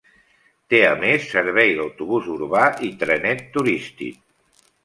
Té 0.73 0.79
a 0.85 0.93
més 1.03 1.27
servei 1.33 1.75
d'autobús 1.81 2.31
urbà 2.39 2.65
i 2.91 2.93
trenet 3.05 3.47
turístic. 3.59 4.21